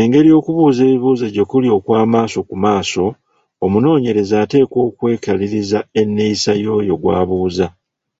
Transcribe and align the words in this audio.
Engeri 0.00 0.28
okubuuza 0.38 0.80
ebibuuzo 0.88 1.26
gye 1.34 1.44
kuli 1.50 1.68
okw’amaaso 1.76 2.38
ku 2.48 2.54
maaso, 2.64 3.04
omunoonyereza 3.64 4.34
ateekwa 4.44 4.78
n’okwekaliriza 4.82 5.78
enneeyisa 6.00 6.52
y’oyo 6.62 6.94
gw’abuuza. 7.02 7.66